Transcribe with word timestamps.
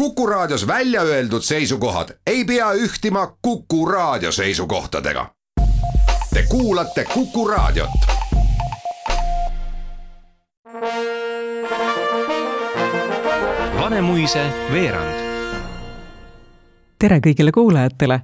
Kuku 0.00 0.26
Raadios 0.26 0.66
välja 0.66 1.02
öeldud 1.02 1.42
seisukohad 1.42 2.08
ei 2.26 2.44
pea 2.44 2.72
ühtima 2.72 3.36
Kuku 3.42 3.86
Raadio 3.86 4.32
seisukohtadega. 4.32 5.26
Te 6.34 6.42
kuulate 6.48 7.04
Kuku 7.14 7.48
Raadiot. 7.48 7.90
Vanemuise 13.80 14.52
veerand. 14.72 15.20
tere 16.98 17.18
kõigile 17.18 17.52
kuulajatele. 17.52 18.20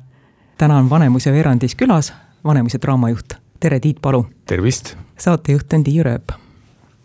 täna 0.58 0.79
on 0.79 0.90
Vanemuise 0.90 1.32
veerandis 1.32 1.74
külas 1.74 2.12
Vanemuise 2.45 2.79
draamajuht. 2.82 3.34
tere, 3.61 3.80
Tiit 3.80 3.96
Palu. 4.02 4.27
tervist. 4.46 4.96
saatejuht 5.18 5.72
on 5.72 5.84
Tiia 5.84 6.02
Rööp. 6.02 6.32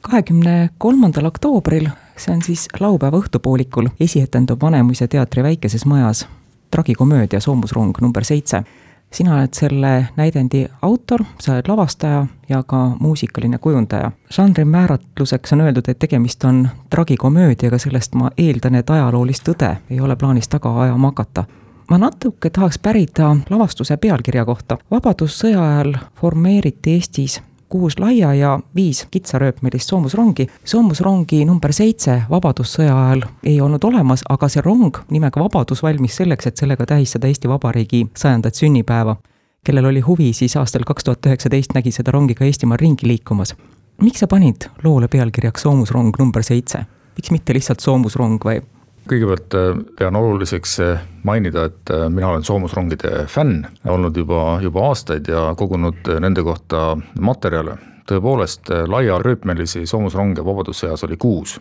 kahekümne 0.01 0.69
kolmandal 0.77 1.25
oktoobril, 1.25 1.89
see 2.21 2.35
on 2.35 2.41
siis 2.45 2.67
laupäeva 2.79 3.17
õhtupoolikul, 3.17 3.89
esietendub 3.99 4.61
Vanemuise 4.61 5.07
teatri 5.07 5.43
väikeses 5.43 5.85
majas 5.85 6.27
tragikomöödia 6.71 7.39
Soomusrong 7.39 7.97
number 8.02 8.23
seitse 8.23 8.63
sina 9.11 9.35
oled 9.35 9.53
selle 9.53 10.07
näidendi 10.16 10.66
autor, 10.81 11.23
sa 11.39 11.53
oled 11.53 11.67
lavastaja 11.67 12.25
ja 12.49 12.63
ka 12.63 12.91
muusikaline 12.99 13.57
kujundaja. 13.57 14.11
žanri 14.30 14.66
määratluseks 14.66 15.53
on 15.53 15.61
öeldud, 15.61 15.88
et 15.88 15.99
tegemist 15.99 16.44
on 16.44 16.70
tragikomöödiaga, 16.89 17.77
sellest 17.77 18.16
ma 18.16 18.31
eeldan, 18.38 18.75
et 18.75 18.89
ajaloolist 18.89 19.44
tõde 19.49 19.75
ei 19.89 19.99
ole 19.99 20.16
plaanis 20.16 20.47
taga 20.47 20.81
ajama 20.81 21.08
hakata. 21.08 21.44
ma 21.89 21.97
natuke 21.97 22.49
tahaks 22.49 22.80
pärida 22.80 23.35
lavastuse 23.49 23.97
pealkirja 23.97 24.45
kohta. 24.45 24.77
vabadussõja 24.91 25.63
ajal 25.69 25.94
formeeriti 26.16 26.91
Eestis 26.91 27.41
kuus 27.71 27.99
laia 27.99 28.34
ja 28.34 28.59
viis 28.75 29.05
kitsarööpmelist 29.11 29.89
soomusrongi. 29.89 30.48
soomusrongi 30.66 31.45
number 31.45 31.73
seitse 31.73 32.21
Vabadussõja 32.30 32.95
ajal 33.05 33.23
ei 33.44 33.61
olnud 33.61 33.84
olemas, 33.88 34.25
aga 34.30 34.49
see 34.52 34.63
rong 34.66 34.97
nimega 35.09 35.39
Vabadus 35.39 35.84
valmis 35.84 36.17
selleks, 36.20 36.47
et 36.47 36.57
sellega 36.57 36.85
tähistada 36.85 37.27
Eesti 37.31 37.49
Vabariigi 37.49 38.07
sajandat 38.17 38.55
sünnipäeva. 38.55 39.16
kellel 39.64 39.86
oli 39.86 39.99
huvi, 39.99 40.33
siis 40.33 40.58
aastal 40.58 40.83
kaks 40.86 41.03
tuhat 41.03 41.25
üheksateist 41.25 41.73
nägi 41.73 41.92
seda 41.92 42.11
rongi 42.11 42.36
ka 42.36 42.45
Eestimaal 42.45 42.77
ringi 42.81 43.08
liikumas. 43.08 43.55
miks 44.02 44.19
sa 44.19 44.27
panid 44.27 44.67
loole 44.83 45.08
pealkirjaks 45.08 45.61
Soomusrong 45.61 46.11
number 46.19 46.44
seitse? 46.44 46.86
miks 47.16 47.31
mitte 47.31 47.53
lihtsalt 47.53 47.80
soomusrong 47.80 48.39
või 48.45 48.61
kõigepealt 49.09 49.55
äh, 49.55 49.71
pean 49.97 50.16
oluliseks 50.16 50.80
äh, 50.80 51.02
mainida, 51.23 51.66
et 51.69 51.89
äh, 51.94 52.07
mina 52.09 52.30
olen 52.31 52.44
soomusrongide 52.44 53.25
fänn 53.27 53.66
olnud 53.89 54.17
juba, 54.17 54.59
juba 54.61 54.88
aastaid 54.91 55.27
ja 55.27 55.52
kogunud 55.58 56.11
nende 56.19 56.43
kohta 56.43 56.97
materjale. 57.19 57.77
tõepoolest, 58.11 58.67
laiarööpmelisi 58.91 59.85
soomusronge 59.88 60.43
Vabadussõjas 60.45 61.03
oli 61.05 61.16
kuus 61.17 61.59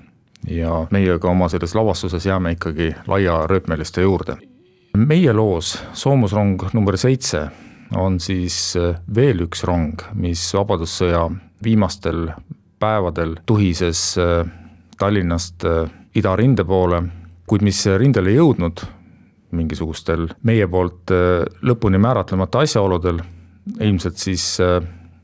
ja 0.49 0.87
meie 0.91 1.19
ka 1.21 1.29
oma 1.31 1.49
selles 1.53 1.75
lavastuses 1.77 2.27
jääme 2.27 2.57
ikkagi 2.57 2.95
laiarööpmeliste 3.07 4.03
juurde. 4.03 4.37
meie 4.97 5.33
loos 5.33 5.79
soomusrong 5.93 6.73
number 6.73 6.97
seitse 6.97 7.49
on 7.97 8.21
siis 8.21 8.75
veel 9.15 9.47
üks 9.47 9.65
rong, 9.65 10.03
mis 10.15 10.55
Vabadussõja 10.55 11.31
viimastel 11.63 12.31
päevadel 12.79 13.37
tuhises 13.47 14.17
Tallinnast 14.99 15.65
idarinde 16.15 16.65
poole 16.65 17.03
kuid 17.51 17.65
mis 17.67 17.83
rindele 17.99 18.31
jõudnud 18.37 18.85
mingisugustel 19.57 20.29
meie 20.47 20.67
poolt 20.71 21.11
äh, 21.15 21.43
lõpuni 21.67 21.99
määratlemata 21.99 22.63
asjaoludel, 22.65 23.19
ilmselt 23.83 24.21
siis 24.23 24.45
äh, 24.63 24.79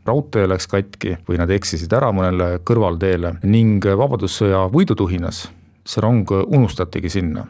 raudtee 0.07 0.47
läks 0.51 0.67
katki 0.71 1.17
või 1.29 1.39
nad 1.39 1.51
eksisid 1.55 1.93
ära 1.95 2.11
mõnele 2.15 2.57
kõrvalteele 2.67 3.37
ning 3.47 3.85
Vabadussõja 3.87 4.67
võidutuhinas 4.73 5.47
see 5.87 6.03
rong 6.03 6.31
unustatigi 6.47 7.11
sinna. 7.11 7.47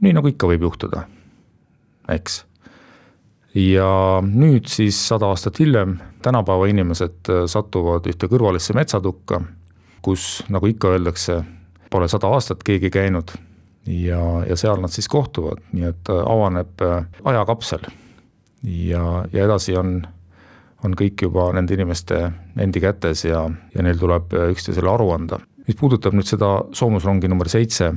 nii 0.00 0.14
nagu 0.16 0.30
ikka 0.30 0.48
võib 0.48 0.62
juhtuda, 0.64 1.02
eks. 2.08 2.44
ja 3.54 3.90
nüüd 4.24 4.70
siis 4.70 4.96
sada 5.08 5.26
aastat 5.28 5.58
hiljem 5.58 5.98
tänapäeva 6.22 6.70
inimesed 6.70 7.26
äh, 7.28 7.44
satuvad 7.50 8.06
ühte 8.06 8.30
kõrvalisse 8.30 8.78
metsatukka, 8.78 9.42
kus, 10.02 10.44
nagu 10.48 10.70
ikka 10.70 10.94
öeldakse, 10.94 11.42
pole 11.90 12.08
sada 12.08 12.30
aastat 12.30 12.62
keegi 12.62 12.90
käinud 12.94 13.34
ja, 13.90 14.44
ja 14.48 14.56
seal 14.56 14.80
nad 14.80 14.92
siis 14.92 15.08
kohtuvad, 15.08 15.62
nii 15.72 15.88
et 15.90 16.10
äh, 16.12 16.22
avaneb 16.26 16.82
äh, 16.84 17.04
ajakapsel. 17.24 17.86
ja, 18.62 19.24
ja 19.32 19.44
edasi 19.44 19.76
on, 19.76 20.02
on 20.84 20.94
kõik 20.96 21.24
juba 21.26 21.50
nende 21.56 21.74
inimeste 21.74 22.30
endi 22.60 22.80
kätes 22.80 23.24
ja, 23.24 23.46
ja 23.74 23.82
neil 23.82 23.98
tuleb 23.98 24.34
äh, 24.36 24.50
üksteisele 24.54 24.90
aru 24.90 25.10
anda. 25.16 25.40
mis 25.66 25.76
puudutab 25.76 26.14
nüüd 26.16 26.28
seda 26.28 26.60
soomusrongi 26.72 27.28
number 27.28 27.48
seitse, 27.48 27.92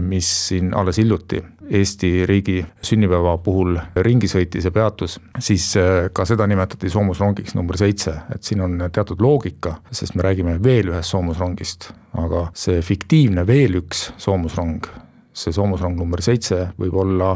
mis 0.00 0.28
siin 0.48 0.72
alles 0.74 0.98
hiljuti 0.98 1.38
Eesti 1.70 2.26
riigi 2.26 2.58
sünnipäeva 2.82 3.36
puhul 3.38 3.78
ringi 4.02 4.26
sõitis 4.28 4.66
ja 4.66 4.72
peatus, 4.74 5.14
siis 5.38 5.68
ka 6.12 6.26
seda 6.28 6.44
nimetati 6.50 6.90
soomusrongiks 6.92 7.54
number 7.54 7.78
seitse, 7.80 8.12
et 8.34 8.42
siin 8.44 8.60
on 8.60 8.82
teatud 8.92 9.22
loogika, 9.22 9.78
sest 9.94 10.18
me 10.18 10.26
räägime 10.26 10.58
veel 10.62 10.90
ühest 10.92 11.14
soomusrongist, 11.14 11.88
aga 12.20 12.48
see 12.58 12.82
fiktiivne 12.84 13.46
veel 13.48 13.78
üks 13.80 14.10
soomusrong 14.26 15.03
see 15.34 15.54
soomusrong 15.54 15.98
number 15.98 16.22
seitse 16.22 16.70
võib 16.78 16.96
olla 17.02 17.34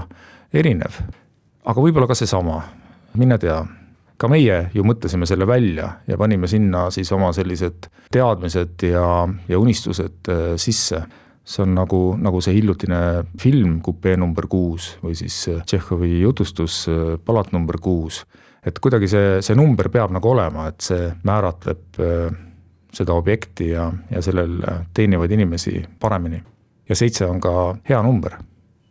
erinev. 0.54 1.02
aga 1.68 1.82
võib-olla 1.82 2.08
ka 2.08 2.16
seesama, 2.16 2.62
mine 3.18 3.38
tea. 3.38 3.58
ka 4.18 4.26
meie 4.26 4.70
ju 4.74 4.82
mõtlesime 4.82 5.26
selle 5.30 5.46
välja 5.46 5.92
ja 6.06 6.16
panime 6.18 6.48
sinna 6.50 6.88
siis 6.90 7.10
oma 7.14 7.30
sellised 7.32 7.86
teadmised 8.10 8.82
ja, 8.82 9.28
ja 9.48 9.58
unistused 9.58 10.30
äh, 10.30 10.54
sisse. 10.56 11.02
see 11.48 11.62
on 11.64 11.74
nagu, 11.74 12.16
nagu 12.20 12.40
see 12.44 12.58
hiljutine 12.58 13.24
film 13.40 13.80
Kupee 13.80 14.16
number 14.16 14.46
kuus 14.46 14.96
või 15.02 15.14
siis 15.14 15.36
äh, 15.48 15.62
Tšehhovi 15.64 16.20
jutustus 16.20 16.86
äh, 16.88 17.16
Palat 17.24 17.52
number 17.52 17.78
kuus. 17.82 18.24
et 18.64 18.78
kuidagi 18.78 19.08
see, 19.08 19.40
see 19.42 19.54
number 19.54 19.88
peab 19.88 20.12
nagu 20.14 20.30
olema, 20.30 20.68
et 20.68 20.80
see 20.80 21.10
määratleb 21.24 22.00
seda 22.92 23.14
objekti 23.14 23.70
ja, 23.70 23.90
ja 24.10 24.22
sellel 24.22 24.62
teenivaid 24.94 25.30
inimesi 25.30 25.82
paremini 26.00 26.40
ja 26.88 26.96
seitse 26.96 27.26
on 27.26 27.40
ka 27.40 27.76
hea 27.88 28.02
number. 28.02 28.32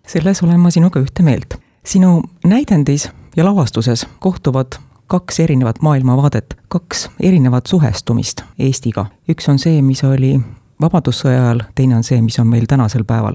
selles 0.08 0.44
olen 0.44 0.60
ma 0.60 0.70
sinuga 0.72 1.00
ühte 1.00 1.24
meelt. 1.24 1.58
sinu 1.86 2.24
näidendis 2.46 3.10
ja 3.36 3.46
lavastuses 3.46 4.08
kohtuvad 4.20 4.80
kaks 5.08 5.40
erinevat 5.40 5.82
maailmavaadet, 5.82 6.58
kaks 6.68 7.10
erinevat 7.20 7.66
suhestumist 7.66 8.42
Eestiga. 8.60 9.06
üks 9.30 9.50
on 9.50 9.60
see, 9.60 9.82
mis 9.82 10.04
oli 10.04 10.40
Vabadussõja 10.82 11.42
ajal, 11.42 11.62
teine 11.76 11.96
on 11.98 12.04
see, 12.04 12.22
mis 12.22 12.38
on 12.40 12.48
meil 12.48 12.66
tänasel 12.70 13.04
päeval. 13.04 13.34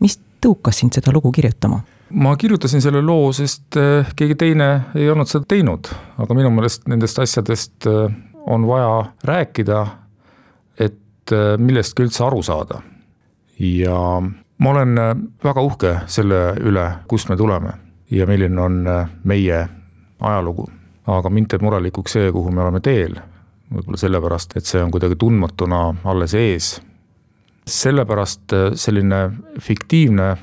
mis 0.00 0.20
tõukas 0.46 0.80
sind 0.80 0.92
seda 0.92 1.12
lugu 1.12 1.32
kirjutama? 1.32 1.80
ma 2.10 2.36
kirjutasin 2.36 2.82
selle 2.82 3.02
loo, 3.02 3.32
sest 3.32 3.76
eh, 3.76 4.06
keegi 4.16 4.34
teine 4.34 4.68
ei 4.94 5.10
olnud 5.10 5.28
seda 5.28 5.44
teinud, 5.48 5.88
aga 6.18 6.34
minu 6.34 6.50
meelest 6.50 6.88
nendest 6.88 7.18
asjadest 7.18 7.86
eh, 7.86 8.14
on 8.46 8.66
vaja 8.66 9.12
rääkida, 9.24 9.86
et 10.78 11.32
eh, 11.32 11.58
millestki 11.58 12.06
üldse 12.06 12.24
aru 12.24 12.42
saada 12.42 12.80
ja 13.58 14.22
ma 14.58 14.70
olen 14.70 14.98
äh, 14.98 15.16
väga 15.44 15.62
uhke 15.62 15.94
selle 16.06 16.54
üle, 16.60 16.90
kust 17.08 17.28
me 17.28 17.36
tuleme 17.36 17.72
ja 18.10 18.26
milline 18.26 18.60
on 18.60 18.86
äh, 18.86 19.08
meie 19.24 19.68
ajalugu. 20.20 20.68
aga 21.06 21.30
mind 21.30 21.48
teeb 21.48 21.62
murelikuks 21.64 22.12
see, 22.12 22.32
kuhu 22.32 22.50
me 22.52 22.62
oleme 22.62 22.80
teel. 22.80 23.16
võib-olla 23.72 24.00
sellepärast, 24.00 24.56
et 24.56 24.64
see 24.64 24.82
on 24.82 24.90
kuidagi 24.90 25.16
tundmatuna 25.16 25.94
alles 26.04 26.34
ees. 26.34 26.80
sellepärast 27.66 28.52
äh, 28.52 28.70
selline 28.74 29.30
fiktiivne 29.60 30.36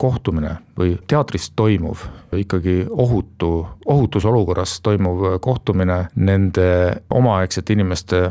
kohtumine 0.00 0.56
või 0.78 0.94
teatris 1.06 1.50
toimuv, 1.50 2.06
ikkagi 2.32 2.86
ohutu, 2.90 3.66
ohutus 3.86 4.24
olukorras 4.24 4.80
toimuv 4.80 5.38
kohtumine 5.40 6.06
nende 6.14 7.02
omaaegsete 7.10 7.72
inimeste 7.72 8.30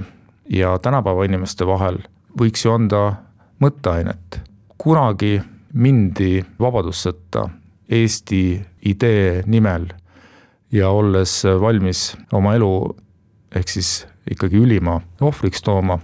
ja 0.50 0.79
tänapäeva 0.81 1.25
inimeste 1.29 1.68
vahel 1.68 2.00
võiks 2.39 2.66
ju 2.66 2.73
anda 2.73 3.01
mõtteainet. 3.59 4.42
kunagi 4.78 5.42
mindi 5.74 6.40
vabadussõtta 6.59 7.50
Eesti 7.89 8.62
idee 8.86 9.44
nimel 9.45 9.88
ja 10.72 10.89
olles 10.89 11.44
valmis 11.62 12.13
oma 12.33 12.54
elu 12.56 12.72
ehk 13.56 13.69
siis 13.69 14.06
ikkagi 14.30 14.62
ülima 14.62 15.00
ohvriks 15.22 15.62
tooma. 15.66 16.00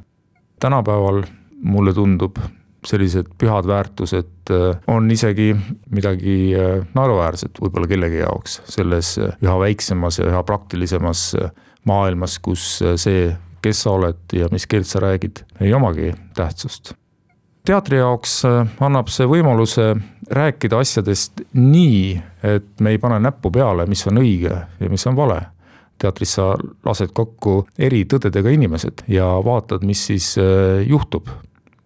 tänapäeval 0.60 1.24
mulle 1.62 1.94
tundub, 1.94 2.38
sellised 2.86 3.28
pühad 3.38 3.68
väärtused 3.68 4.52
äh, 4.52 4.78
on 4.88 5.12
isegi 5.12 5.56
midagi 5.90 6.54
äh, 6.58 6.84
naeruväärset 6.94 7.62
võib-olla 7.62 7.88
kellegi 7.88 8.22
jaoks 8.22 8.60
selles 8.70 9.16
äh, 9.18 9.38
üha 9.42 9.56
väiksemas 9.60 10.20
ja 10.20 10.28
üha 10.30 10.44
praktilisemas 10.44 11.32
maailmas, 11.86 12.38
kus 12.40 12.84
see, 13.02 13.32
kes 13.62 13.82
sa 13.86 13.96
oled 13.98 14.38
ja 14.38 14.50
mis 14.52 14.68
keelt 14.70 14.90
sa 14.90 15.02
räägid, 15.02 15.46
ei 15.62 15.74
omagi 15.74 16.14
tähtsust 16.38 16.94
teatri 17.66 17.98
jaoks 17.98 18.38
äh, 18.46 18.68
annab 18.84 19.10
see 19.14 19.28
võimaluse 19.30 19.94
rääkida 20.32 20.80
asjadest 20.82 21.44
nii, 21.54 22.16
et 22.46 22.70
me 22.82 22.96
ei 22.96 23.02
pane 23.02 23.20
näppu 23.22 23.52
peale, 23.54 23.86
mis 23.90 24.06
on 24.10 24.22
õige 24.22 24.54
ja 24.54 24.90
mis 24.92 25.06
on 25.08 25.18
vale. 25.18 25.42
teatris 25.98 26.34
sa 26.36 26.58
lased 26.86 27.14
kokku 27.16 27.68
eri 27.80 28.04
tõdedega 28.06 28.52
inimesed 28.52 29.06
ja 29.08 29.30
vaatad, 29.46 29.86
mis 29.88 30.06
siis 30.06 30.36
äh, 30.38 30.84
juhtub. 30.88 31.30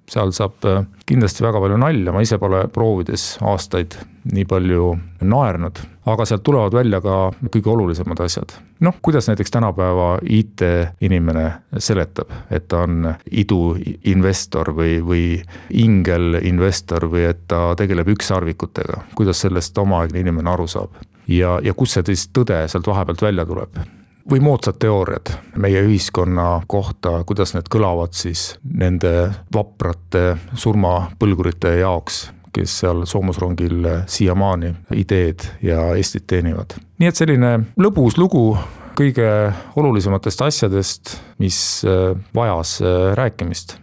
Seal 0.10 0.32
saab 0.36 0.66
äh, 0.68 0.86
kindlasti 1.10 1.44
väga 1.46 1.62
palju 1.62 1.78
nalja, 1.82 2.14
ma 2.14 2.24
ise 2.26 2.40
pole 2.42 2.66
proovides 2.74 3.38
aastaid 3.46 3.98
nii 4.30 4.46
palju 4.50 4.92
naernud, 5.26 5.80
aga 6.10 6.26
sealt 6.28 6.44
tulevad 6.46 6.76
välja 6.76 7.00
ka 7.02 7.18
kõige 7.54 7.72
olulisemad 7.74 8.20
asjad. 8.26 8.54
noh, 8.86 8.96
kuidas 9.02 9.30
näiteks 9.30 9.52
tänapäeva 9.52 10.10
IT-inimene 10.24 11.46
seletab, 11.78 12.32
et 12.52 12.68
ta 12.68 12.84
on 12.88 13.14
iduinvestor 13.32 14.74
või, 14.76 14.98
või 15.06 15.24
ingelinvestor 15.70 17.10
või 17.12 17.30
et 17.30 17.46
ta 17.48 17.74
tegeleb 17.80 18.12
ükssarvikutega, 18.16 19.04
kuidas 19.16 19.46
sellest 19.46 19.78
omaaegne 19.78 20.26
inimene 20.26 20.52
aru 20.52 20.68
saab? 20.68 21.00
Ja, 21.30 21.60
ja 21.64 21.74
kust 21.78 21.94
see 21.94 22.10
siis 22.10 22.30
tõde 22.34 22.64
sealt 22.68 22.88
vahepealt 22.90 23.22
välja 23.22 23.46
tuleb 23.46 23.82
või 24.30 24.42
moodsad 24.44 24.80
teooriad 24.80 25.32
meie 25.58 25.82
ühiskonna 25.86 26.62
kohta, 26.68 27.24
kuidas 27.26 27.54
need 27.56 27.70
kõlavad 27.72 28.14
siis 28.18 28.56
nende 28.64 29.32
vaprate 29.54 30.38
surmapõlgurite 30.54 31.76
jaoks, 31.80 32.30
kes 32.54 32.80
seal 32.82 33.06
soomusrongil 33.10 33.88
siiamaani 34.10 34.74
ideed 34.98 35.46
ja 35.62 35.92
Eestit 35.96 36.28
teenivad. 36.28 36.78
nii 37.00 37.10
et 37.10 37.16
selline 37.16 37.60
lõbus 37.78 38.18
lugu 38.18 38.58
kõige 39.00 39.54
olulisematest 39.80 40.42
asjadest, 40.42 41.20
mis 41.40 41.86
äh, 41.88 42.18
vajas 42.36 42.80
äh, 42.82 43.14
rääkimist 43.16 43.78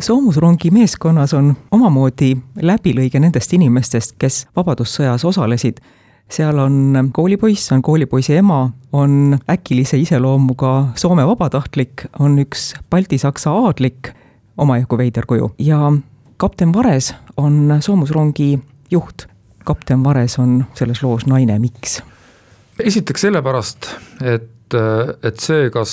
soomusrongi 0.00 0.70
meeskonnas 0.70 1.34
on 1.34 1.52
omamoodi 1.70 2.36
läbilõige 2.62 3.20
nendest 3.20 3.52
inimestest, 3.52 4.16
kes 4.18 4.46
Vabadussõjas 4.56 5.24
osalesid 5.24 5.82
seal 6.32 6.58
on 6.58 7.10
koolipoiss, 7.12 7.72
on 7.72 7.82
koolipoisi 7.82 8.36
ema, 8.36 8.70
on 8.92 9.38
äkilise 9.50 9.98
iseloomuga 10.00 10.88
Soome 10.94 11.26
vabatahtlik, 11.26 12.06
on 12.18 12.38
üks 12.42 12.72
baltisaksa 12.90 13.52
aadlik, 13.52 14.12
omajagu 14.56 14.98
veider 14.98 15.26
kuju, 15.28 15.52
ja 15.58 15.92
kapten 16.36 16.72
Vares 16.74 17.12
on 17.36 17.76
soomusrongi 17.80 18.58
juht. 18.90 19.26
kapten 19.64 20.04
Vares 20.04 20.38
on 20.38 20.64
selles 20.74 21.02
loos 21.02 21.26
naine, 21.26 21.58
miks? 21.58 22.00
esiteks 22.82 23.20
sellepärast, 23.20 23.86
et 24.24 24.48
et 24.74 25.40
see, 25.42 25.68
kas, 25.74 25.92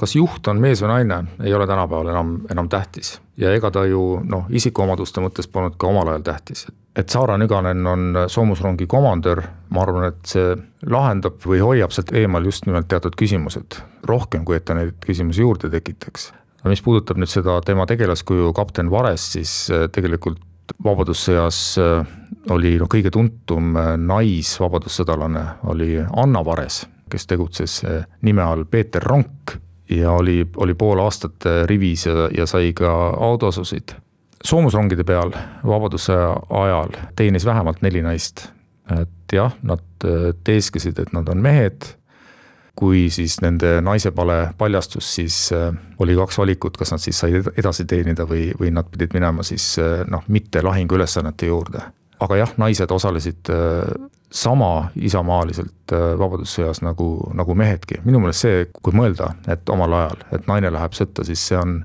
kas 0.00 0.14
juht 0.16 0.48
on 0.50 0.60
mees 0.62 0.82
või 0.82 0.90
naine, 0.92 1.22
ei 1.44 1.54
ole 1.54 1.66
tänapäeval 1.68 2.12
enam, 2.12 2.34
enam 2.50 2.68
tähtis. 2.68 3.18
ja 3.36 3.52
ega 3.54 3.70
ta 3.70 3.84
ju 3.86 4.20
noh, 4.24 4.46
isikuomaduste 4.50 5.22
mõttes 5.22 5.50
polnud 5.50 5.76
ka 5.78 5.90
omal 5.90 6.14
ajal 6.14 6.26
tähtis, 6.32 6.66
et 6.68 6.76
et 6.98 7.08
Saara 7.08 7.36
Nüganen 7.38 7.86
on 7.86 8.16
soomusrongi 8.26 8.86
komandör, 8.90 9.42
ma 9.70 9.84
arvan, 9.84 10.08
et 10.10 10.32
see 10.32 10.56
lahendab 10.90 11.38
või 11.46 11.60
hoiab 11.62 11.94
sealt 11.94 12.10
eemal 12.16 12.46
just 12.48 12.66
nimelt 12.66 12.88
teatud 12.90 13.14
küsimused, 13.18 13.78
rohkem 14.08 14.44
kui 14.46 14.58
et 14.58 14.66
ta 14.66 14.74
neid 14.78 14.96
küsimusi 15.04 15.44
juurde 15.44 15.70
tekitaks. 15.70 16.32
aga 16.58 16.72
mis 16.72 16.82
puudutab 16.82 17.20
nüüd 17.20 17.30
seda 17.30 17.60
tema 17.62 17.86
tegelaskuju 17.86 18.52
kapten 18.52 18.90
Vares, 18.90 19.32
siis 19.36 19.70
äh, 19.70 19.86
tegelikult 19.94 20.42
Vabadussõjas 20.84 21.60
äh, 21.80 22.08
oli 22.52 22.74
noh, 22.80 22.90
kõige 22.90 23.12
tuntum 23.14 23.76
äh, 23.78 23.94
naisvabadussõdalane 23.96 25.44
oli 25.70 25.94
Anna 26.02 26.42
Vares, 26.44 26.82
kes 27.08 27.26
tegutses 27.26 27.80
nime 28.22 28.42
all 28.42 28.64
Peeter 28.70 29.02
Ronk 29.02 29.56
ja 29.90 30.12
oli, 30.12 30.42
oli 30.56 30.74
pool 30.74 31.00
aastat 31.00 31.46
rivis 31.66 32.06
ja, 32.06 32.28
ja 32.36 32.46
sai 32.46 32.72
ka 32.76 32.92
autosusid 33.16 33.96
soomusrongide 34.44 35.04
peal 35.06 35.32
Vabadussõja 35.66 36.32
ajal 36.62 36.94
teenis 37.16 37.46
vähemalt 37.46 37.82
neli 37.82 38.02
naist. 38.02 38.48
et 39.00 39.32
jah, 39.32 39.52
nad 39.62 39.84
äh, 40.04 40.30
teeskasid, 40.44 40.98
et 40.98 41.12
nad 41.12 41.28
on 41.28 41.42
mehed, 41.44 41.84
kui 42.78 43.10
siis 43.12 43.34
nende 43.44 43.82
naisepale 43.84 44.54
paljastus, 44.58 45.10
siis 45.18 45.50
oli 45.98 46.14
kaks 46.16 46.38
valikut, 46.38 46.78
kas 46.80 46.94
nad 46.94 47.02
siis 47.02 47.18
said 47.20 47.50
edasi 47.58 47.84
teenida 47.84 48.24
või, 48.24 48.46
või 48.60 48.70
nad 48.72 48.88
pidid 48.88 49.12
minema 49.12 49.44
siis 49.44 49.74
noh, 50.08 50.22
mitte 50.28 50.62
lahinguülesannete 50.62 51.50
juurde. 51.50 51.82
aga 52.20 52.36
jah, 52.36 52.54
naised 52.56 52.90
osalesid 52.90 53.50
sama 54.30 54.90
isamaaliselt 54.96 55.92
Vabadussõjas 56.18 56.82
nagu, 56.84 57.30
nagu 57.34 57.54
mehedki, 57.56 58.02
minu 58.04 58.20
meelest 58.20 58.44
see, 58.44 58.66
kui 58.82 58.92
mõelda, 58.96 59.32
et 59.48 59.68
omal 59.72 59.94
ajal, 59.96 60.26
et 60.36 60.50
naine 60.50 60.72
läheb 60.72 60.96
sõtta, 60.96 61.24
siis 61.24 61.46
see 61.48 61.56
on 61.56 61.78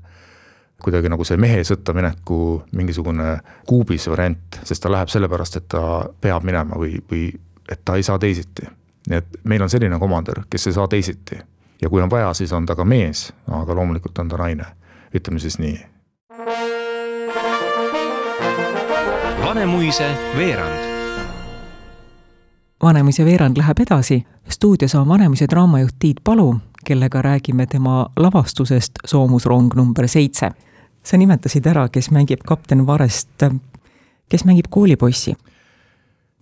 kuidagi 0.84 1.08
nagu 1.08 1.24
see 1.24 1.38
mehe 1.40 1.62
sõtta 1.64 1.94
mineku 1.96 2.38
mingisugune 2.76 3.38
kuubis 3.68 4.08
variant, 4.12 4.60
sest 4.64 4.84
ta 4.84 4.92
läheb 4.92 5.08
sellepärast, 5.12 5.56
et 5.56 5.68
ta 5.72 6.04
peab 6.20 6.44
minema 6.44 6.76
või, 6.76 6.98
või 7.10 7.30
et 7.70 7.80
ta 7.84 7.96
ei 7.96 8.04
saa 8.04 8.18
teisiti. 8.20 8.68
nii 9.08 9.18
et 9.20 9.40
meil 9.44 9.62
on 9.62 9.72
selline 9.72 9.98
komandör, 10.00 10.44
kes 10.50 10.66
ei 10.66 10.76
saa 10.76 10.88
teisiti. 10.88 11.40
ja 11.82 11.88
kui 11.88 12.02
on 12.02 12.10
vaja, 12.10 12.34
siis 12.34 12.52
on 12.52 12.66
ta 12.66 12.76
ka 12.76 12.84
mees, 12.84 13.32
aga 13.48 13.74
loomulikult 13.74 14.18
on 14.18 14.28
ta 14.28 14.36
naine, 14.36 14.64
ütleme 15.14 15.38
siis 15.40 15.58
nii. 15.58 15.86
Vanemuise 19.44 20.08
veerand 20.36 20.93
Vanemuise 22.84 23.24
veerand 23.24 23.56
läheb 23.56 23.78
edasi, 23.80 24.18
stuudios 24.48 24.94
on 24.94 25.08
Vanemuise 25.08 25.46
draamajuht 25.48 25.94
Tiit 25.98 26.20
Palu, 26.24 26.56
kellega 26.84 27.22
räägime 27.22 27.66
tema 27.66 28.06
lavastusest 28.16 28.92
Soomusrong 29.08 29.72
number 29.74 30.08
seitse 30.08 30.50
sa 31.04 31.16
nimetasid 31.20 31.66
ära, 31.68 31.86
kes 31.88 32.10
mängib 32.12 32.44
kapten 32.44 32.86
Varest, 32.86 33.44
kes 34.28 34.44
mängib 34.44 34.68
koolipoissi? 34.70 35.36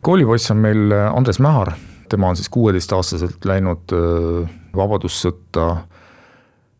koolipoiss 0.03 0.51
on 0.51 0.57
meil 0.57 0.93
Andres 1.15 1.39
Mähar, 1.39 1.73
tema 2.11 2.29
on 2.29 2.37
siis 2.37 2.49
kuueteistaastaselt 2.49 3.45
läinud 3.45 3.95
Vabadussõtta. 4.77 5.77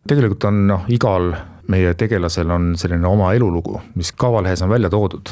tegelikult 0.09 0.45
on 0.45 0.67
noh, 0.67 0.85
igal 0.89 1.35
meie 1.71 1.95
tegelasel 1.95 2.51
on 2.51 2.73
selline 2.77 3.07
oma 3.07 3.33
elulugu, 3.33 3.81
mis 3.95 4.13
kavalehes 4.13 4.63
on 4.63 4.75
välja 4.75 4.91
toodud. 4.91 5.31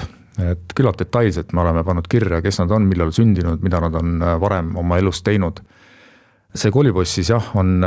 Et 0.53 0.75
küllalt 0.77 0.99
detailselt 1.01 1.53
me 1.53 1.65
oleme 1.65 1.85
pannud 1.85 2.09
kirja, 2.11 2.41
kes 2.43 2.61
nad 2.63 2.71
on, 2.75 2.89
millal 2.91 3.13
sündinud, 3.15 3.63
mida 3.63 3.81
nad 3.81 3.95
on 3.99 4.19
varem 4.41 4.75
oma 4.81 4.99
elus 4.99 5.23
teinud 5.27 5.63
see 6.55 6.73
koolipoiss 6.75 7.15
siis 7.15 7.31
jah, 7.31 7.53
on 7.59 7.79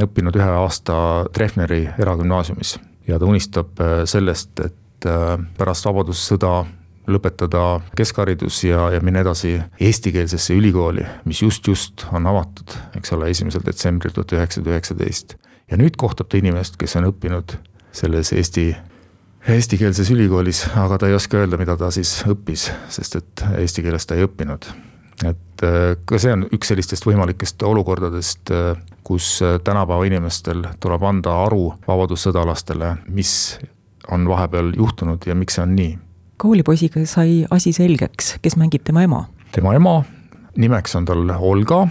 õppinud 0.00 0.36
ühe 0.38 0.50
aasta 0.62 0.96
Treffneri 1.36 1.82
eragümnaasiumis 1.98 2.76
ja 3.06 3.18
ta 3.18 3.28
unistab 3.28 3.80
äh, 3.80 4.02
sellest, 4.08 4.60
et 4.60 5.06
äh, 5.06 5.36
pärast 5.58 5.86
Vabadussõda 5.86 6.64
lõpetada 7.06 7.80
keskharidus 7.96 8.64
ja, 8.66 8.88
ja 8.90 9.00
minna 9.04 9.22
edasi 9.22 9.54
eestikeelsesse 9.80 10.56
ülikooli, 10.58 11.04
mis 11.24 11.42
just-just 11.44 12.08
on 12.10 12.26
avatud, 12.26 12.74
eks 12.98 13.14
ole, 13.14 13.30
esimesel 13.30 13.62
detsembril 13.66 14.14
tuhat 14.14 14.34
üheksasada 14.34 14.74
üheksateist. 14.74 15.36
ja 15.70 15.78
nüüd 15.78 15.96
kohtab 15.98 16.28
ta 16.30 16.40
inimest, 16.40 16.76
kes 16.80 16.96
on 16.98 17.06
õppinud 17.12 17.58
selles 17.94 18.32
Eesti, 18.34 18.72
eestikeelses 19.46 20.10
ülikoolis, 20.10 20.64
aga 20.76 20.98
ta 20.98 21.08
ei 21.10 21.14
oska 21.14 21.38
öelda, 21.38 21.58
mida 21.60 21.76
ta 21.78 21.90
siis 21.94 22.18
õppis, 22.26 22.66
sest 22.92 23.18
et 23.20 23.44
eesti 23.60 23.84
keeles 23.84 24.06
ta 24.06 24.16
ei 24.18 24.26
õppinud. 24.26 24.66
et 25.24 25.62
äh, 25.64 25.94
ka 26.04 26.18
see 26.20 26.32
on 26.34 26.44
üks 26.52 26.68
sellistest 26.72 27.06
võimalikest 27.06 27.62
olukordadest, 27.62 28.50
kus 29.06 29.40
äh, 29.42 29.56
tänapäeva 29.64 30.04
inimestel 30.04 30.66
tuleb 30.80 31.02
anda 31.02 31.38
aru 31.46 31.72
vabadussõdalastele, 31.86 32.96
mis 33.08 33.58
on 34.12 34.28
vahepeal 34.28 34.72
juhtunud 34.76 35.24
ja 35.26 35.34
miks 35.34 35.56
see 35.56 35.62
on 35.62 35.76
nii. 35.76 35.98
koolipoisiga 36.36 37.06
sai 37.06 37.46
asi 37.50 37.72
selgeks, 37.72 38.36
kes 38.42 38.56
mängib 38.56 38.84
tema 38.84 39.06
ema? 39.06 39.24
tema 39.52 39.74
ema, 39.74 40.02
nimeks 40.56 40.96
on 40.98 41.06
tal 41.06 41.30
Olga, 41.38 41.86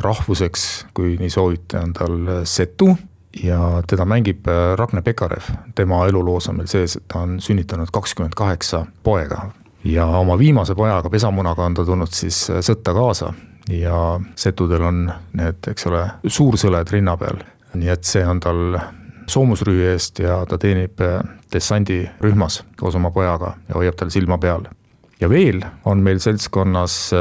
rahvuseks, 0.00 0.86
kui 0.94 1.16
nii 1.20 1.30
soovite, 1.30 1.82
on 1.82 1.92
tal 1.92 2.44
Setu 2.44 2.94
ja 3.42 3.82
teda 3.86 4.04
mängib 4.04 4.48
äh, 4.48 4.76
Ragne 4.76 5.02
Pekarev, 5.02 5.48
tema 5.74 6.06
eluloos 6.06 6.48
on 6.48 6.60
meil 6.60 6.68
sees, 6.70 6.96
et 6.96 7.06
ta 7.08 7.24
on 7.24 7.40
sünnitanud 7.40 7.90
kakskümmend 7.92 8.34
kaheksa 8.36 8.84
poega 9.02 9.50
ja 9.84 10.06
oma 10.06 10.38
viimase 10.38 10.74
pojaga, 10.74 11.10
pesamunaga 11.10 11.64
on 11.64 11.74
ta 11.74 11.84
tulnud 11.84 12.12
siis 12.12 12.44
äh, 12.50 12.60
sõtta 12.60 12.94
kaasa 12.94 13.32
ja 13.70 14.20
setudel 14.36 14.82
on 14.82 15.06
need, 15.38 15.62
eks 15.70 15.86
ole, 15.88 16.04
suursõled 16.26 16.92
rinna 16.92 17.16
peal. 17.16 17.40
nii 17.74 17.88
et 17.88 18.04
see 18.04 18.24
on 18.26 18.40
tal 18.40 18.76
soomusrüü 19.32 19.86
eest 19.92 20.18
ja 20.20 20.42
ta 20.48 20.58
teenib 20.58 21.00
äh, 21.00 21.22
dessandirühmas 21.52 22.62
koos 22.76 22.94
oma 23.00 23.10
pojaga 23.10 23.56
ja 23.68 23.80
hoiab 23.80 23.96
tal 23.96 24.10
silma 24.10 24.38
peal. 24.38 24.68
ja 25.20 25.30
veel 25.30 25.64
on 25.84 26.02
meil 26.04 26.20
seltskonnas 26.20 27.14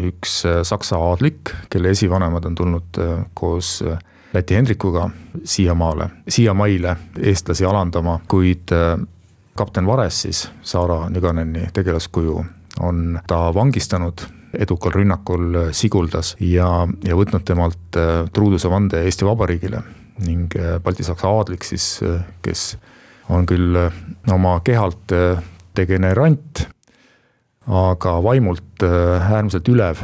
üks 0.00 0.34
saksa 0.64 0.96
aadlik, 0.96 1.50
kelle 1.70 1.90
esivanemad 1.90 2.44
on 2.46 2.54
tulnud 2.54 2.98
koos 3.34 3.80
Läti 4.32 4.54
Hendrikuga 4.54 5.10
siiamaale, 5.44 6.10
siiamaile 6.28 6.96
eestlasi 7.18 7.64
alandama, 7.64 8.20
kuid 8.28 8.70
kapten 9.58 9.86
Vares 9.86 10.22
siis, 10.22 10.44
Saara 10.62 11.08
Nüganeni 11.10 11.66
tegelaskuju, 11.74 12.44
on 12.80 13.18
ta 13.26 13.48
vangistanud 13.54 14.22
edukal 14.54 14.94
rünnakul 14.94 15.54
äh, 15.54 15.68
siguldas 15.76 16.34
ja, 16.40 16.68
ja 17.06 17.18
võtnud 17.18 17.44
temalt 17.46 17.98
äh, 17.98 18.24
truuduse 18.34 18.70
vande 18.70 19.02
Eesti 19.06 19.26
Vabariigile 19.28 19.82
ning 20.26 20.56
äh, 20.58 20.78
baltisaksa 20.82 21.30
aadlik 21.30 21.64
siis, 21.66 21.92
kes 22.42 22.74
on 23.30 23.46
küll 23.46 23.76
oma 24.32 24.56
kehalt 24.66 25.12
degenerant, 25.78 26.64
aga 27.70 28.16
vaimult 28.24 28.82
äärmiselt 28.82 29.68
ülev, 29.70 30.00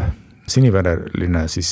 sinivereline, 0.48 1.46
siis 1.50 1.70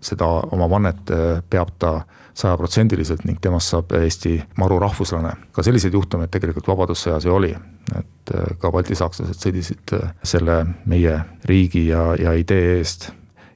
seda 0.00 0.28
oma 0.54 0.68
vannet 0.70 1.10
peab 1.50 1.74
ta 1.78 1.92
sajaprotsendiliselt 2.38 3.24
ning 3.26 3.40
temast 3.42 3.72
saab 3.72 3.92
Eesti 3.98 4.36
maru 4.58 4.78
rahvuslane. 4.82 5.32
ka 5.52 5.62
selliseid 5.62 5.94
juhtumeid 5.94 6.30
tegelikult 6.30 6.68
Vabadussõjas 6.70 7.26
ju 7.26 7.34
oli, 7.34 7.50
et 7.98 8.32
ka 8.60 8.70
baltisakslased 8.72 9.40
sõdisid 9.42 9.94
selle 10.22 10.58
meie 10.86 11.16
riigi 11.50 11.88
ja, 11.88 12.12
ja 12.18 12.34
idee 12.38 12.78
eest. 12.78 13.10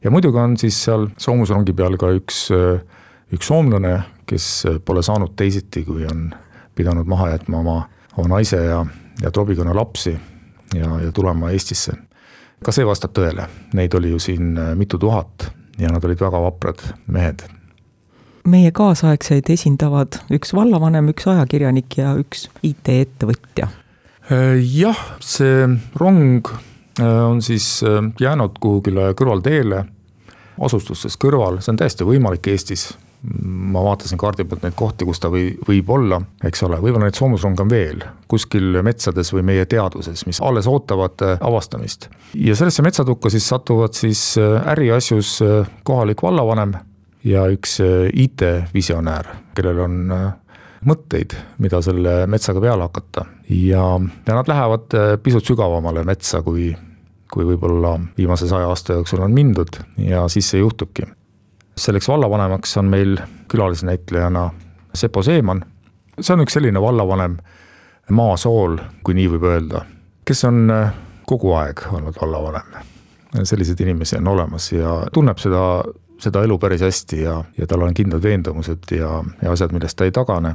ja 0.04 0.10
muidugi 0.10 0.38
on 0.38 0.56
siis 0.58 0.82
seal 0.84 1.08
soomusrongi 1.16 1.72
peal 1.78 1.96
ka 2.00 2.10
üks, 2.16 2.48
üks 3.32 3.52
soomlane, 3.52 4.00
kes 4.26 4.48
pole 4.84 5.02
saanud 5.02 5.36
teisiti, 5.36 5.84
kui 5.86 6.06
on 6.10 6.32
pidanud 6.74 7.06
maha 7.06 7.30
jätma 7.36 7.62
oma, 7.62 7.78
oma 8.16 8.34
naise 8.36 8.64
ja, 8.64 8.82
ja 9.22 9.30
trobikonna 9.30 9.74
lapsi 9.76 10.16
ja, 10.74 10.90
ja 11.04 11.12
tulema 11.12 11.50
Eestisse. 11.50 11.94
Ka 12.62 12.74
see 12.74 12.86
vastab 12.86 13.14
tõele, 13.16 13.46
neid 13.76 13.94
oli 13.98 14.12
ju 14.12 14.20
siin 14.22 14.56
äh, 14.58 14.72
mitu 14.78 14.98
tuhat 15.00 15.50
ja 15.80 15.90
nad 15.92 16.04
olid 16.04 16.20
väga 16.20 16.40
vaprad 16.42 16.82
mehed. 17.06 17.44
meie 18.44 18.72
kaasaegseid 18.74 19.50
esindavad 19.54 20.18
üks 20.34 20.54
vallavanem, 20.54 21.12
üks 21.12 21.28
ajakirjanik 21.30 21.98
ja 21.98 22.16
üks 22.18 22.48
IT-ettevõtja. 22.62 23.68
Äh, 24.30 24.58
jah, 24.58 24.98
see 25.20 25.68
rong 26.00 26.48
äh, 26.48 27.06
on 27.06 27.42
siis 27.42 27.84
jäänud 28.20 28.58
kuhugile 28.60 29.12
kõrvalteele, 29.18 29.84
asustustes 30.60 31.16
kõrval, 31.16 31.60
see 31.62 31.74
on 31.74 31.80
täiesti 31.80 32.06
võimalik 32.06 32.50
Eestis 32.52 32.92
ma 33.44 33.82
vaatasin 33.84 34.18
kaardi 34.18 34.44
pealt 34.44 34.64
neid 34.66 34.74
kohti, 34.76 35.06
kus 35.06 35.20
ta 35.22 35.30
või, 35.30 35.52
võib 35.66 35.90
olla, 35.94 36.18
eks 36.44 36.64
ole, 36.66 36.80
võib-olla 36.82 37.06
neid 37.06 37.18
soomusronge 37.18 37.62
on 37.62 37.70
veel 37.70 38.02
kuskil 38.30 38.80
metsades 38.82 39.30
või 39.34 39.44
meie 39.46 39.66
teaduses, 39.70 40.24
mis 40.26 40.40
alles 40.42 40.66
ootavad 40.70 41.22
äh, 41.22 41.36
avastamist. 41.40 42.08
ja 42.34 42.56
sellesse 42.58 42.82
metsatukka 42.82 43.30
siis 43.30 43.46
satuvad 43.48 43.94
siis 43.94 44.24
äh, 44.42 44.58
äriasjus 44.74 45.36
äh, 45.46 45.70
kohalik 45.86 46.22
vallavanem 46.22 46.74
ja 47.24 47.46
üks 47.46 47.78
IT-visionäär, 47.78 49.28
kellel 49.54 49.78
on 49.84 49.98
mõtteid, 50.82 51.36
mida 51.62 51.78
selle 51.86 52.24
metsaga 52.26 52.58
peale 52.64 52.88
hakata 52.88 53.28
ja, 53.46 53.84
ja 54.26 54.34
nad 54.34 54.50
lähevad 54.50 54.98
pisut 55.22 55.46
sügavamale 55.46 56.02
metsa, 56.02 56.42
kui 56.42 56.72
kui 57.32 57.46
võib-olla 57.48 57.94
viimase 58.18 58.44
saja 58.50 58.66
aasta 58.68 58.98
jooksul 58.98 59.22
on 59.24 59.32
mindud 59.32 59.78
ja 60.02 60.26
siis 60.28 60.50
see 60.52 60.60
juhtubki 60.60 61.06
selleks 61.76 62.08
vallavanemaks 62.08 62.76
on 62.76 62.84
meil 62.84 63.16
külalisnäitlejana 63.48 64.50
Sepo 64.94 65.22
Seeman. 65.22 65.64
see 66.20 66.34
on 66.34 66.44
üks 66.44 66.52
selline 66.52 66.80
vallavanem 66.80 67.38
maasool, 68.10 68.76
kui 69.04 69.14
nii 69.16 69.28
võib 69.34 69.46
öelda, 69.48 69.84
kes 70.28 70.44
on 70.44 70.70
äh, 70.70 70.92
kogu 71.26 71.54
aeg 71.56 71.80
olnud 71.92 72.18
vallavanem. 72.20 72.84
selliseid 73.42 73.80
inimesi 73.80 74.16
on 74.16 74.28
olemas 74.28 74.72
ja 74.72 75.06
tunneb 75.12 75.38
seda, 75.38 75.82
seda 76.20 76.42
elu 76.44 76.58
päris 76.58 76.82
hästi 76.84 77.22
ja, 77.22 77.38
ja 77.58 77.66
tal 77.66 77.82
on 77.82 77.94
kindlad 77.94 78.22
veendumused 78.22 78.92
ja, 78.92 79.22
ja 79.42 79.52
asjad, 79.52 79.72
millest 79.72 79.96
ta 79.96 80.04
ei 80.04 80.12
tagane. 80.12 80.54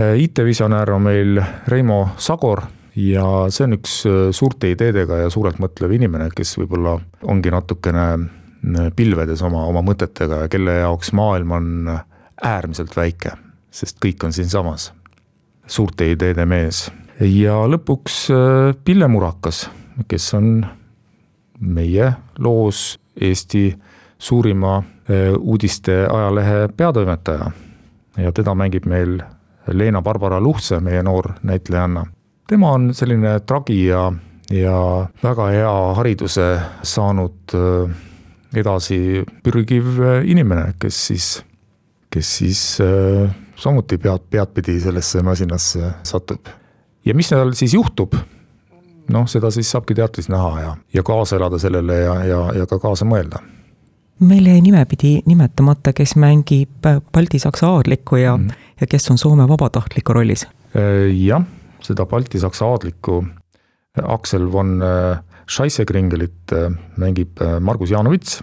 Äh, 0.00 0.18
IT-visionäär 0.18 0.92
on 0.92 1.02
meil 1.02 1.42
Reimo 1.68 2.08
Sagor 2.16 2.62
ja 2.96 3.26
see 3.48 3.64
on 3.68 3.78
üks 3.78 4.02
äh, 4.06 4.28
suurte 4.30 4.70
ideedega 4.74 5.24
ja 5.24 5.30
suurelt 5.30 5.58
mõtlev 5.62 5.96
inimene, 5.96 6.28
kes 6.36 6.58
võib-olla 6.60 6.98
ongi 7.22 7.50
natukene 7.54 8.08
pilvedes 8.96 9.42
oma, 9.42 9.64
oma 9.68 9.82
mõtetega 9.84 10.44
ja 10.44 10.48
kelle 10.48 10.78
jaoks 10.80 11.12
maailm 11.12 11.50
on 11.52 11.70
äärmiselt 12.44 12.96
väike, 12.96 13.36
sest 13.70 13.98
kõik 14.04 14.24
on 14.24 14.32
siinsamas. 14.32 14.92
suurte 15.66 16.10
ideede 16.12 16.46
mees 16.46 16.90
ja 17.20 17.62
lõpuks 17.68 18.28
äh, 18.32 18.74
Pille 18.84 19.08
Murakas, 19.08 19.68
kes 20.08 20.34
on 20.34 20.66
meie 21.60 22.12
loos 22.38 22.98
Eesti 23.20 23.68
suurima 24.18 24.76
äh, 24.78 25.34
uudiste 25.38 26.06
ajalehe 26.10 26.68
peatoimetaja. 26.76 27.50
ja 28.16 28.32
teda 28.32 28.54
mängib 28.54 28.86
meil 28.86 29.20
Leena-Barbara 29.66 30.40
Luhtse, 30.40 30.80
meie 30.80 31.02
noor 31.02 31.32
näitlejanna. 31.42 32.06
tema 32.46 32.72
on 32.72 32.94
selline 32.94 33.40
tragi 33.40 33.86
ja, 33.86 34.12
ja 34.50 35.06
väga 35.22 35.46
hea 35.46 35.94
hariduse 35.94 36.60
saanud 36.82 37.54
äh, 37.54 37.94
edasi 38.60 38.98
pürgiv 39.44 39.98
äh, 40.00 40.20
inimene, 40.30 40.74
kes 40.80 41.00
siis, 41.10 41.30
kes 42.12 42.36
siis 42.40 42.62
äh, 42.84 43.30
samuti 43.56 43.98
pead, 43.98 44.28
peadpidi 44.30 44.78
sellesse 44.82 45.22
masinasse 45.22 45.94
satub. 46.02 46.48
ja 47.04 47.14
mis 47.14 47.28
seal 47.32 47.54
siis 47.54 47.74
juhtub? 47.74 48.16
noh, 49.12 49.26
seda 49.28 49.50
siis 49.52 49.70
saabki 49.70 49.94
teatris 49.94 50.30
näha 50.32 50.52
ja, 50.60 50.76
ja 50.94 51.02
kaasa 51.04 51.36
elada 51.36 51.58
sellele 51.60 51.98
ja, 52.00 52.14
ja, 52.24 52.40
ja 52.60 52.66
ka 52.66 52.78
kaasa 52.80 53.04
mõelda 53.04 53.42
meil 54.24 54.46
jäi 54.46 54.60
nimepidi 54.62 55.18
nimetamata, 55.26 55.92
kes 55.92 56.14
mängib 56.16 56.86
baltisaksa 57.12 57.68
aadlikku 57.74 58.16
ja 58.16 58.36
mm, 58.36 58.64
ja 58.80 58.86
kes 58.86 59.10
on 59.10 59.18
Soome 59.18 59.48
vabatahtliku 59.48 60.14
rollis. 60.14 60.46
Äh, 60.76 61.10
jah, 61.12 61.44
seda 61.82 62.06
baltisaksa 62.06 62.66
aadlikku 62.66 63.24
Aksel 64.02 64.48
von 64.52 64.80
Scheissegringelit 64.82 65.33
äh, 66.52 66.70
mängib 66.96 67.40
äh, 67.40 67.60
Margus 67.60 67.90
Janovits 67.90 68.42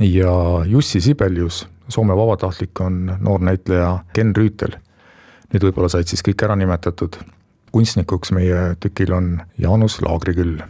ja 0.00 0.64
Jussi 0.66 1.00
Sibelius, 1.00 1.68
Soome 1.88 2.16
vabatahtlik, 2.16 2.80
on 2.80 3.16
noor 3.20 3.40
näitleja 3.40 4.04
Ken 4.12 4.34
Rüütel. 4.36 4.76
Need 5.52 5.64
võib-olla 5.64 5.88
said 5.88 6.06
siis 6.06 6.22
kõik 6.22 6.44
ära 6.44 6.56
nimetatud. 6.56 7.16
kunstnikuks 7.72 8.32
meie 8.32 8.76
tükil 8.80 9.12
on 9.12 9.40
Jaanus 9.58 10.00
Laagriküll. 10.02 10.60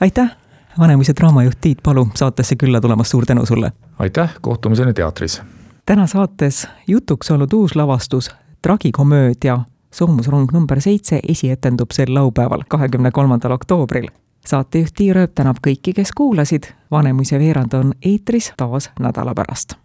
aitäh, 0.00 0.36
Vanemuise 0.78 1.12
draamajuht 1.12 1.60
Tiit 1.60 1.82
Palu 1.82 2.08
saatesse 2.14 2.56
külla 2.56 2.80
tulemast, 2.80 3.10
suur 3.10 3.26
tänu 3.26 3.46
sulle! 3.46 3.72
aitäh, 3.98 4.34
kohtumiseni 4.40 4.92
teatris! 4.92 5.42
täna 5.86 6.06
saates 6.06 6.68
jutuks 6.86 7.30
olnud 7.30 7.52
uus 7.52 7.76
lavastus 7.76 8.30
Tragikomöödia 8.62 9.58
Soomusrong 9.92 10.52
number 10.52 10.80
seitse 10.80 11.20
esietendub 11.28 11.90
sel 11.90 12.14
laupäeval, 12.14 12.64
kahekümne 12.68 13.10
kolmandal 13.10 13.52
oktoobril 13.52 14.08
saatejuht 14.46 14.94
Tiir 14.96 15.18
Ööp 15.18 15.34
tänab 15.34 15.62
kõiki, 15.64 15.94
kes 15.96 16.12
kuulasid. 16.16 16.72
Vanemuise 16.90 17.38
veerand 17.38 17.74
on 17.74 17.94
eetris 18.02 18.52
taas 18.56 18.90
nädala 19.00 19.34
pärast. 19.34 19.78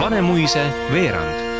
Vanemuise 0.00 0.66
veerand 0.92 1.51